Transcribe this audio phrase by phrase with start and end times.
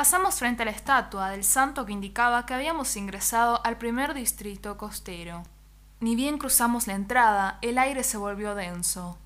[0.00, 4.78] Pasamos frente a la estatua del santo que indicaba que habíamos ingresado al primer distrito
[4.78, 5.42] costero.
[6.00, 9.18] Ni bien cruzamos la entrada, el aire se volvió denso,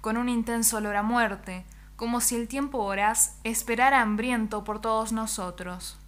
[0.00, 1.66] con un intenso olor a muerte,
[1.96, 5.98] como si el tiempo voraz esperara hambriento por todos nosotros.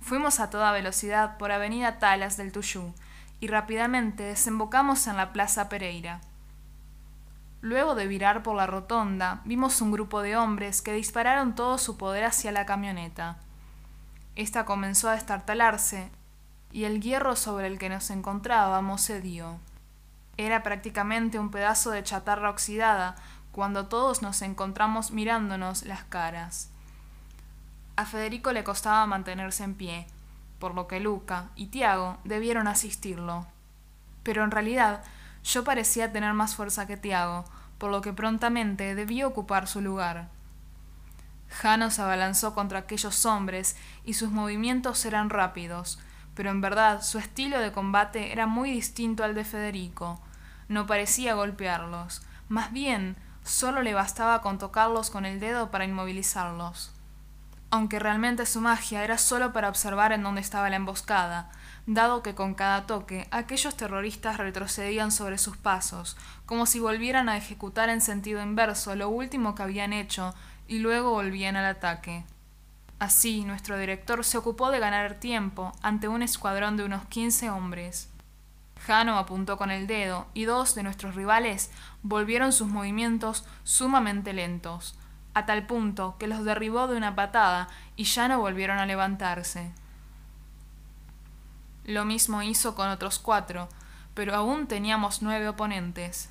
[0.00, 2.94] Fuimos a toda velocidad por Avenida Talas del Tuyú
[3.40, 6.22] y rápidamente desembocamos en la Plaza Pereira.
[7.60, 11.98] Luego de virar por la rotonda, vimos un grupo de hombres que dispararon todo su
[11.98, 13.36] poder hacia la camioneta.
[14.40, 16.08] Esta comenzó a destartalarse
[16.72, 19.58] y el hierro sobre el que nos encontrábamos cedió.
[20.38, 23.16] Era prácticamente un pedazo de chatarra oxidada
[23.52, 26.70] cuando todos nos encontramos mirándonos las caras.
[27.96, 30.06] A Federico le costaba mantenerse en pie,
[30.58, 33.46] por lo que Luca y Tiago debieron asistirlo.
[34.22, 35.04] Pero en realidad
[35.44, 37.44] yo parecía tener más fuerza que Tiago,
[37.76, 40.30] por lo que prontamente debí ocupar su lugar.
[41.50, 45.98] Jano se abalanzó contra aquellos hombres y sus movimientos eran rápidos,
[46.34, 50.20] pero en verdad su estilo de combate era muy distinto al de Federico.
[50.68, 56.92] No parecía golpearlos, más bien solo le bastaba con tocarlos con el dedo para inmovilizarlos.
[57.72, 61.50] Aunque realmente su magia era solo para observar en dónde estaba la emboscada,
[61.86, 67.36] dado que con cada toque aquellos terroristas retrocedían sobre sus pasos, como si volvieran a
[67.36, 70.34] ejecutar en sentido inverso lo último que habían hecho
[70.70, 72.24] y luego volvían al ataque.
[73.00, 78.08] Así, nuestro director se ocupó de ganar tiempo ante un escuadrón de unos quince hombres.
[78.86, 81.72] Jano apuntó con el dedo y dos de nuestros rivales
[82.04, 84.96] volvieron sus movimientos sumamente lentos,
[85.34, 89.72] a tal punto que los derribó de una patada y ya no volvieron a levantarse.
[91.84, 93.68] Lo mismo hizo con otros cuatro,
[94.14, 96.30] pero aún teníamos nueve oponentes.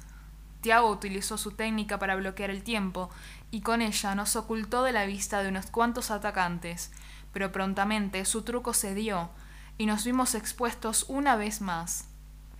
[0.62, 3.10] Tiago utilizó su técnica para bloquear el tiempo
[3.52, 6.92] y con ella nos ocultó de la vista de unos cuantos atacantes,
[7.32, 9.30] pero prontamente su truco cedió
[9.78, 12.10] y nos vimos expuestos una vez más.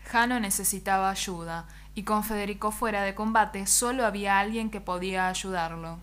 [0.06, 6.00] Jano necesitaba ayuda, y con Federico fuera de combate solo había alguien que podía ayudarlo.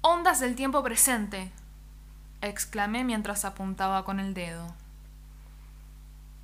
[0.00, 1.50] Ondas del tiempo presente,
[2.40, 4.74] exclamé mientras apuntaba con el dedo.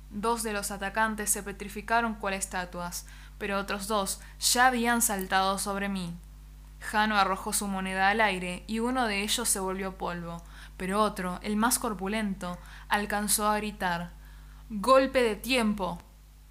[0.09, 3.05] Dos de los atacantes se petrificaron cual estatuas,
[3.37, 6.15] pero otros dos ya habían saltado sobre mí.
[6.79, 10.43] Jano arrojó su moneda al aire y uno de ellos se volvió polvo,
[10.77, 14.11] pero otro, el más corpulento, alcanzó a gritar
[14.69, 15.99] Golpe de tiempo.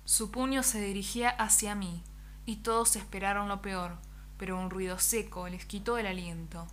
[0.05, 2.03] Su puño se dirigía hacia mí,
[2.47, 3.97] y todos esperaron lo peor,
[4.39, 6.67] pero un ruido seco les quitó el aliento.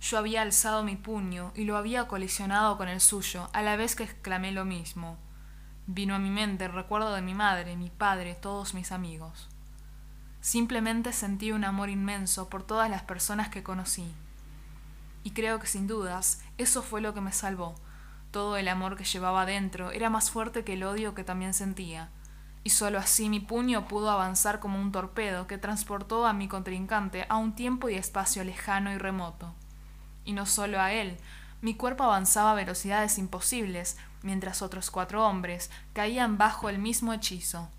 [0.00, 3.96] Yo había alzado mi puño y lo había colisionado con el suyo, a la vez
[3.96, 5.18] que exclamé lo mismo.
[5.88, 9.48] Vino a mi mente el recuerdo de mi madre, mi padre, todos mis amigos.
[10.40, 14.12] Simplemente sentí un amor inmenso por todas las personas que conocí.
[15.22, 17.76] Y creo que sin dudas eso fue lo que me salvó.
[18.32, 22.10] Todo el amor que llevaba dentro era más fuerte que el odio que también sentía,
[22.64, 27.24] y sólo así mi puño pudo avanzar como un torpedo que transportó a mi contrincante
[27.28, 29.54] a un tiempo y espacio lejano y remoto.
[30.24, 31.16] Y no solo a él,
[31.60, 33.96] mi cuerpo avanzaba a velocidades imposibles,
[34.26, 37.70] mientras otros cuatro hombres caían bajo el mismo hechizo.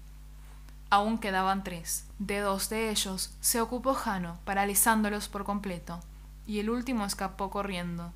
[0.90, 2.06] Aún quedaban tres.
[2.18, 6.00] De dos de ellos se ocupó Jano, paralizándolos por completo,
[6.47, 8.13] y el último escapó corriendo.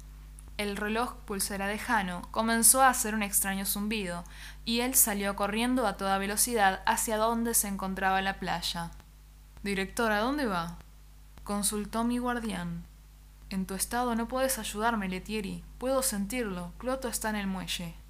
[0.58, 4.24] El reloj pulsera de Jano comenzó a hacer un extraño zumbido,
[4.64, 8.92] y él salió corriendo a toda velocidad hacia donde se encontraba la playa.
[9.64, 10.78] Director, ¿a dónde va?
[11.44, 12.86] consultó mi guardián.
[13.50, 15.62] En tu estado no puedes ayudarme, Letieri.
[15.78, 16.72] Puedo sentirlo.
[16.78, 18.01] Cloto está en el muelle.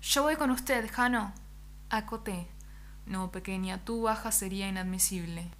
[0.00, 1.32] Yo voy con usted, Jano.
[1.90, 2.46] Acoté.
[3.06, 5.50] No, pequeña, tu baja sería inadmisible.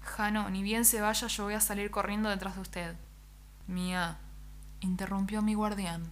[0.00, 2.96] Jano, ni bien se vaya, yo voy a salir corriendo detrás de usted.
[3.66, 4.18] Mía,
[4.80, 6.10] interrumpió mi guardián.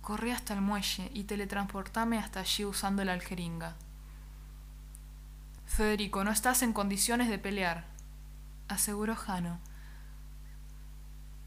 [0.00, 3.76] Corrí hasta el muelle y teletransportame hasta allí usando la aljeringa.
[5.66, 7.84] Federico, no estás en condiciones de pelear,
[8.68, 9.60] aseguró Jano.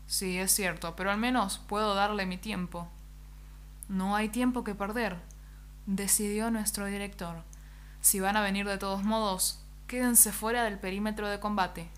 [0.06, 2.88] Sí, es cierto, pero al menos puedo darle mi tiempo.
[3.92, 5.18] No hay tiempo que perder,
[5.86, 7.44] decidió nuestro director.
[8.00, 11.90] Si van a venir de todos modos, quédense fuera del perímetro de combate.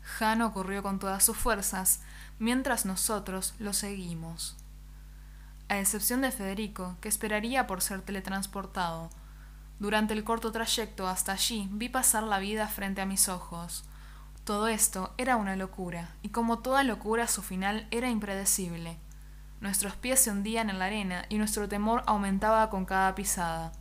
[0.00, 2.00] Jano corrió con todas sus fuerzas,
[2.38, 4.56] mientras nosotros lo seguimos.
[5.68, 9.10] A excepción de Federico, que esperaría por ser teletransportado.
[9.78, 13.84] Durante el corto trayecto hasta allí vi pasar la vida frente a mis ojos.
[14.44, 18.96] Todo esto era una locura, y como toda locura su final era impredecible.
[19.60, 23.72] Nuestros pies se hundían en la arena y nuestro temor aumentaba con cada pisada.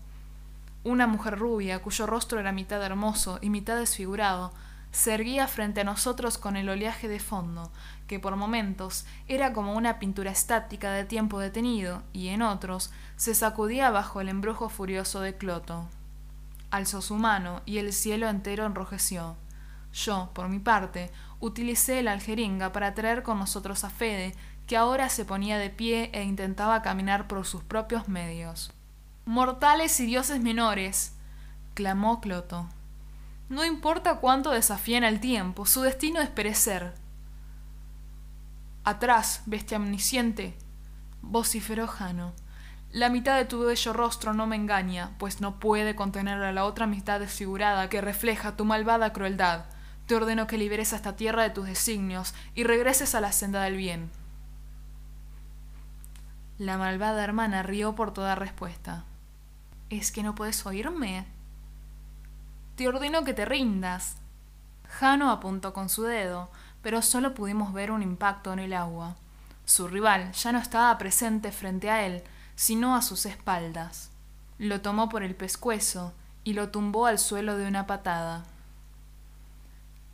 [0.84, 4.54] Una mujer rubia, cuyo rostro era mitad hermoso y mitad desfigurado,
[4.92, 7.72] se erguía frente a nosotros con el oleaje de fondo,
[8.08, 13.36] que por momentos era como una pintura estática de tiempo detenido y en otros se
[13.36, 15.88] sacudía bajo el embrujo furioso de Cloto.
[16.72, 19.36] Alzó su mano y el cielo entero enrojeció.
[19.94, 24.36] Yo, por mi parte, utilicé la aljeringa para traer con nosotros a Fede,
[24.68, 28.72] que ahora se ponía de pie e intentaba caminar por sus propios medios.
[29.26, 31.14] Mortales y dioses menores,
[31.74, 32.68] clamó Cloto.
[33.50, 36.94] No importa cuánto desafíen al tiempo, su destino es perecer.
[38.84, 40.58] Atrás, bestia omnisciente,
[41.22, 42.34] vociferó Jano.
[42.92, 46.66] La mitad de tu bello rostro no me engaña, pues no puede contener a la
[46.66, 49.66] otra mitad desfigurada que refleja tu malvada crueldad.
[50.08, 53.62] Te ordeno que liberes a esta tierra de tus designios y regreses a la senda
[53.64, 54.10] del bien.
[56.60, 59.04] La malvada hermana rió por toda respuesta.
[59.92, 61.28] ¿Es que no puedes oírme?
[62.76, 64.16] Te ordeno que te rindas.
[64.90, 66.50] Jano apuntó con su dedo,
[66.82, 69.18] pero solo pudimos ver un impacto en el agua.
[69.66, 72.24] Su rival ya no estaba presente frente a él,
[72.56, 74.10] sino a sus espaldas.
[74.58, 76.14] Lo tomó por el pescuezo
[76.44, 78.46] y lo tumbó al suelo de una patada.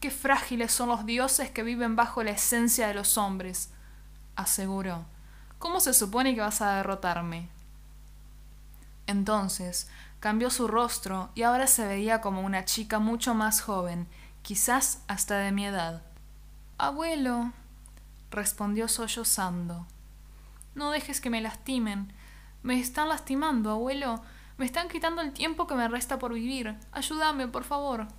[0.01, 3.69] Qué frágiles son los dioses que viven bajo la esencia de los hombres,
[4.36, 5.06] aseguró.
[5.63, 7.48] ¿Cómo se supone que vas a derrotarme?
[9.07, 9.89] Entonces
[10.19, 14.10] cambió su rostro y ahora se veía como una chica mucho más joven,
[14.42, 16.04] quizás hasta de mi edad.
[16.77, 17.54] Abuelo,
[18.30, 19.88] respondió sollozando.
[20.75, 22.12] No dejes que me lastimen.
[22.62, 24.21] Me están lastimando, abuelo.
[24.57, 26.77] Me están quitando el tiempo que me resta por vivir.
[26.92, 28.10] Ayúdame, por favor.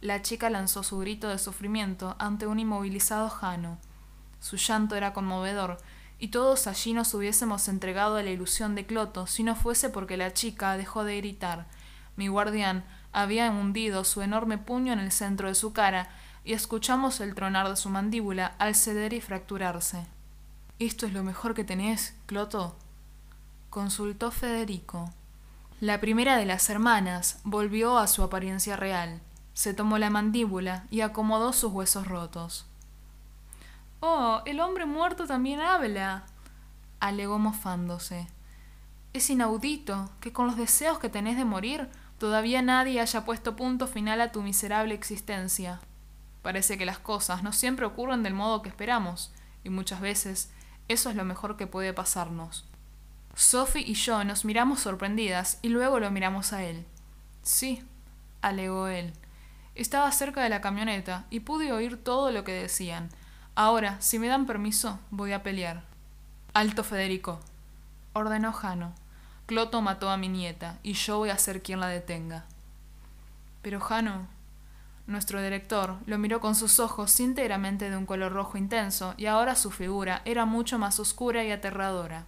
[0.00, 3.78] La chica lanzó su grito de sufrimiento ante un inmovilizado Jano.
[4.40, 5.78] Su llanto era conmovedor,
[6.18, 10.16] y todos allí nos hubiésemos entregado a la ilusión de Cloto si no fuese porque
[10.16, 11.66] la chica dejó de gritar.
[12.16, 16.10] Mi guardián había hundido su enorme puño en el centro de su cara
[16.44, 20.06] y escuchamos el tronar de su mandíbula al ceder y fracturarse.
[20.78, 22.76] ¿Esto es lo mejor que tenés, Cloto?
[23.70, 25.12] consultó Federico.
[25.80, 29.20] La primera de las hermanas volvió a su apariencia real
[29.60, 32.64] se tomó la mandíbula y acomodó sus huesos rotos.
[34.00, 36.24] Oh, el hombre muerto también habla,
[37.00, 38.26] alegó mofándose.
[39.12, 41.88] Es inaudito que con los deseos que tenés de morir
[42.18, 45.80] todavía nadie haya puesto punto final a tu miserable existencia.
[46.42, 49.32] Parece que las cosas no siempre ocurren del modo que esperamos,
[49.64, 50.50] y muchas veces
[50.88, 52.64] eso es lo mejor que puede pasarnos.
[53.34, 56.86] Sophie y yo nos miramos sorprendidas y luego lo miramos a él.
[57.42, 57.82] Sí,
[58.42, 59.12] alegó él.
[59.74, 63.08] Estaba cerca de la camioneta y pude oír todo lo que decían.
[63.60, 65.82] Ahora, si me dan permiso, voy a pelear.
[66.54, 67.40] Alto Federico,
[68.14, 68.94] ordenó Jano.
[69.44, 72.46] Cloto mató a mi nieta y yo voy a ser quien la detenga.
[73.60, 74.28] Pero Jano,
[75.06, 79.54] nuestro director, lo miró con sus ojos íntegramente de un color rojo intenso y ahora
[79.54, 82.24] su figura era mucho más oscura y aterradora.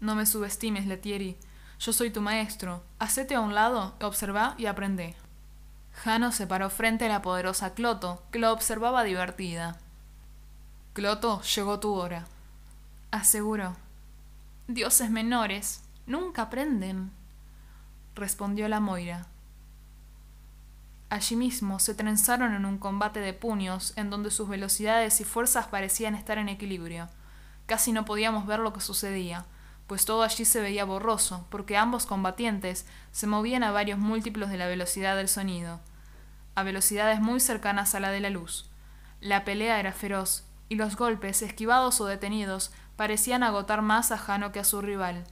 [0.00, 1.36] No me subestimes, Letieri.
[1.78, 2.82] Yo soy tu maestro.
[2.98, 5.14] Hacete a un lado, observa y aprende.
[5.92, 9.78] Jano se paró frente a la poderosa Cloto, que lo observaba divertida.
[10.94, 12.24] Cloto, llegó tu hora,
[13.10, 13.76] aseguró.
[14.68, 17.10] Dioses menores nunca aprenden,
[18.14, 19.26] respondió la Moira.
[21.08, 25.66] Allí mismo se trenzaron en un combate de puños en donde sus velocidades y fuerzas
[25.66, 27.08] parecían estar en equilibrio.
[27.66, 29.44] Casi no podíamos ver lo que sucedía,
[29.86, 34.56] pues todo allí se veía borroso, porque ambos combatientes se movían a varios múltiplos de
[34.56, 35.80] la velocidad del sonido,
[36.54, 38.70] a velocidades muy cercanas a la de la luz.
[39.20, 44.52] La pelea era feroz, y los golpes, esquivados o detenidos, parecían agotar más a Jano
[44.52, 45.24] que a su rival.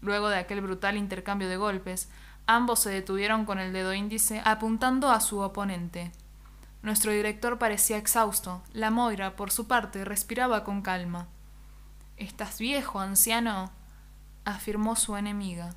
[0.00, 2.08] Luego de aquel brutal intercambio de golpes,
[2.46, 6.12] ambos se detuvieron con el dedo índice apuntando a su oponente.
[6.82, 8.62] Nuestro director parecía exhausto.
[8.72, 11.28] La Moira, por su parte, respiraba con calma.
[12.16, 13.70] Estás viejo, anciano,
[14.44, 15.74] afirmó su enemiga.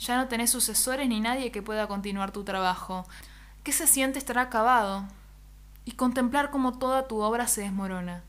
[0.00, 3.06] Ya no tenés sucesores ni nadie que pueda continuar tu trabajo.
[3.62, 5.04] ¿Qué se siente estar acabado?
[5.84, 8.22] Y contemplar cómo toda tu obra se desmorona.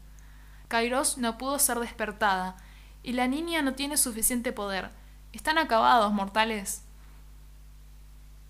[0.68, 2.58] Kairos no pudo ser despertada,
[3.04, 4.92] y la niña no tiene suficiente poder.
[5.32, 6.84] Están acabados, mortales.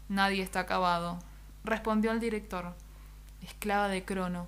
[0.09, 1.19] Nadie está acabado,
[1.63, 2.75] respondió el director.
[3.41, 4.47] Esclava de Crono.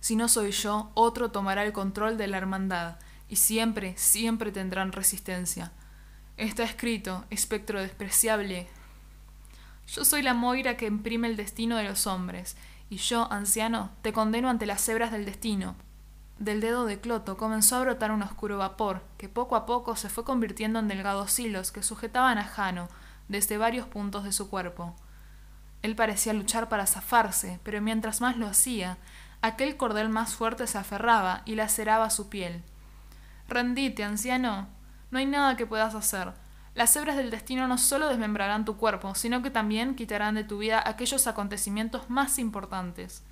[0.00, 4.92] Si no soy yo, otro tomará el control de la hermandad, y siempre, siempre tendrán
[4.92, 5.72] resistencia.
[6.36, 8.68] Está escrito, espectro despreciable.
[9.86, 12.56] Yo soy la Moira que imprime el destino de los hombres,
[12.90, 15.76] y yo, anciano, te condeno ante las hebras del destino.
[16.38, 20.08] Del dedo de Cloto comenzó a brotar un oscuro vapor, que poco a poco se
[20.08, 22.88] fue convirtiendo en delgados hilos que sujetaban a Jano
[23.28, 24.94] desde varios puntos de su cuerpo.
[25.82, 28.96] Él parecía luchar para zafarse, pero mientras más lo hacía,
[29.42, 32.62] aquel cordel más fuerte se aferraba y laceraba su piel.
[33.48, 34.68] Rendite, anciano.
[35.10, 36.32] No hay nada que puedas hacer.
[36.74, 40.58] Las hebras del destino no solo desmembrarán tu cuerpo, sino que también quitarán de tu
[40.58, 43.22] vida aquellos acontecimientos más importantes.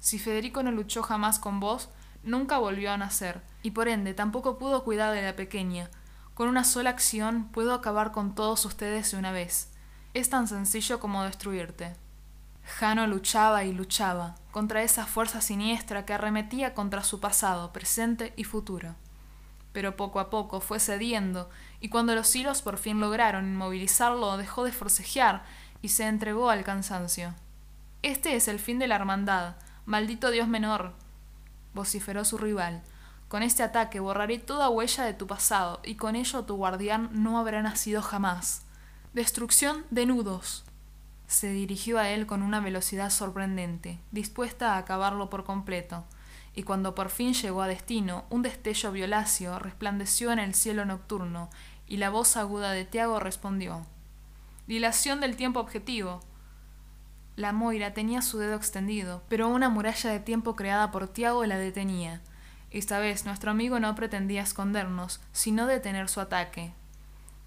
[0.00, 1.88] Si Federico no luchó jamás con vos,
[2.24, 5.90] nunca volvió a nacer, y por ende tampoco pudo cuidar de la pequeña.
[6.34, 9.72] Con una sola acción puedo acabar con todos ustedes de una vez.
[10.12, 11.94] Es tan sencillo como destruirte.
[12.64, 18.42] Jano luchaba y luchaba contra esa fuerza siniestra que arremetía contra su pasado, presente y
[18.42, 18.96] futuro.
[19.76, 24.64] Pero poco a poco fue cediendo, y cuando los hilos por fin lograron inmovilizarlo, dejó
[24.64, 25.44] de forcejear
[25.82, 27.34] y se entregó al cansancio.
[28.00, 30.94] Este es el fin de la hermandad, maldito Dios menor,
[31.74, 32.84] vociferó su rival.
[33.28, 37.38] Con este ataque borraré toda huella de tu pasado, y con ello tu guardián no
[37.38, 38.62] habrá nacido jamás.
[39.12, 40.64] Destrucción de nudos.
[41.26, 46.06] Se dirigió a él con una velocidad sorprendente, dispuesta a acabarlo por completo,
[46.56, 51.50] y cuando por fin llegó a destino, un destello violáceo resplandeció en el cielo nocturno,
[51.86, 53.86] y la voz aguda de Tiago respondió
[54.66, 56.22] Dilación del tiempo objetivo.
[57.36, 61.58] La Moira tenía su dedo extendido, pero una muralla de tiempo creada por Tiago la
[61.58, 62.22] detenía.
[62.70, 66.72] Esta vez nuestro amigo no pretendía escondernos, sino detener su ataque.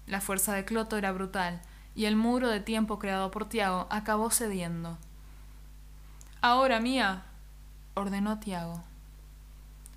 [0.06, 1.60] La fuerza de Cloto era brutal,
[1.96, 4.98] y el muro de tiempo creado por Tiago acabó cediendo.
[6.40, 7.24] Ahora, mía,
[7.94, 8.84] ordenó Tiago.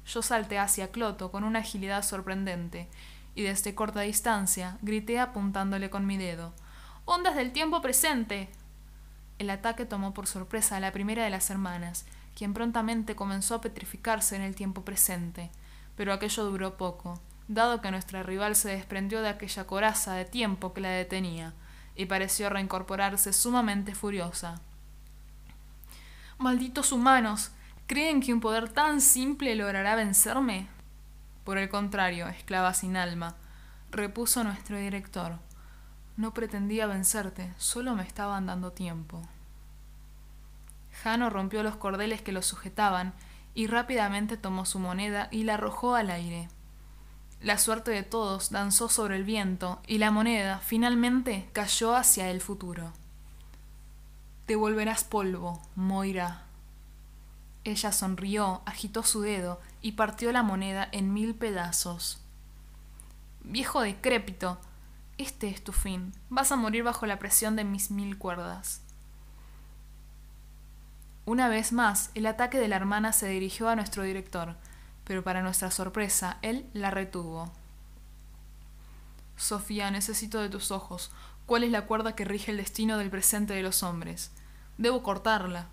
[0.06, 2.90] Yo salté hacia Cloto con una agilidad sorprendente,
[3.36, 6.54] y desde corta distancia grité apuntándole con mi dedo.
[7.06, 8.50] ¡Ondas del tiempo presente!
[9.40, 12.06] El ataque tomó por sorpresa a la primera de las hermanas,
[12.36, 15.52] quien prontamente comenzó a petrificarse en el tiempo presente,
[15.96, 20.74] pero aquello duró poco, dado que nuestra rival se desprendió de aquella coraza de tiempo
[20.74, 21.54] que la detenía,
[21.96, 24.62] y pareció reincorporarse sumamente furiosa.
[26.38, 27.52] Malditos humanos.
[27.94, 30.68] ¿Creen que un poder tan simple logrará vencerme?
[31.44, 33.36] Por el contrario, esclava sin alma,
[33.92, 35.38] repuso nuestro director.
[36.18, 39.22] No pretendía vencerte, solo me estaban dando tiempo.
[41.04, 43.14] Jano rompió los cordeles que lo sujetaban
[43.54, 46.50] y rápidamente tomó su moneda y la arrojó al aire.
[47.42, 52.42] La suerte de todos danzó sobre el viento y la moneda finalmente cayó hacia el
[52.42, 52.92] futuro.
[54.48, 56.48] Te volverás polvo, Moira.
[57.64, 62.20] Ella sonrió, agitó su dedo y partió la moneda en mil pedazos.
[63.42, 64.60] Viejo decrépito,
[65.18, 66.14] este es tu fin.
[66.30, 68.82] Vas a morir bajo la presión de mis mil cuerdas.
[71.26, 74.56] Una vez más, el ataque de la hermana se dirigió a nuestro director,
[75.06, 77.52] pero para nuestra sorpresa, él la retuvo.
[79.38, 81.12] Sofía, necesito de tus ojos.
[81.46, 84.32] ¿Cuál es la cuerda que rige el destino del presente de los hombres?
[84.78, 85.68] Debo cortarla.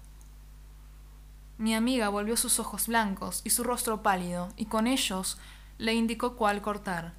[1.61, 5.37] Mi amiga volvió sus ojos blancos y su rostro pálido, y con ellos
[5.77, 7.13] le indicó cuál cortar.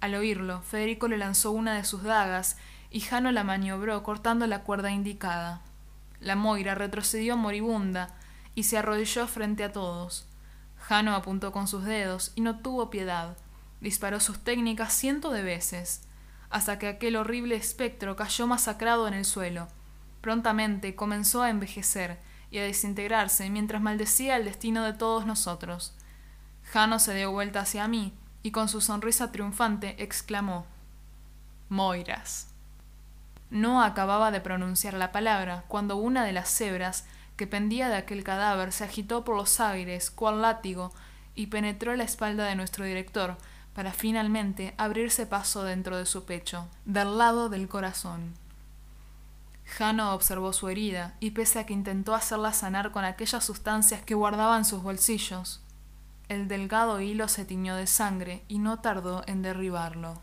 [0.00, 2.56] Al oírlo, Federico le lanzó una de sus dagas
[2.90, 5.60] y Jano la maniobró cortando la cuerda indicada.
[6.20, 8.08] La Moira retrocedió moribunda
[8.54, 10.26] y se arrodilló frente a todos.
[10.78, 13.36] Jano apuntó con sus dedos y no tuvo piedad.
[13.82, 16.00] Disparó sus técnicas ciento de veces,
[16.48, 19.68] hasta que aquel horrible espectro cayó masacrado en el suelo.
[20.22, 25.94] Prontamente comenzó a envejecer y a desintegrarse mientras maldecía el destino de todos nosotros.
[26.70, 30.66] Jano se dio vuelta hacia mí y con su sonrisa triunfante exclamó
[31.70, 32.48] Moiras.
[33.50, 37.06] No acababa de pronunciar la palabra cuando una de las cebras
[37.36, 40.92] que pendía de aquel cadáver se agitó por los aires cual látigo
[41.34, 43.38] y penetró la espalda de nuestro director
[43.74, 48.34] para finalmente abrirse paso dentro de su pecho, del lado del corazón.
[49.64, 54.14] Jano observó su herida y pese a que intentó hacerla sanar con aquellas sustancias que
[54.14, 55.62] guardaba en sus bolsillos,
[56.32, 60.22] el delgado hilo se tiñó de sangre y no tardó en derribarlo.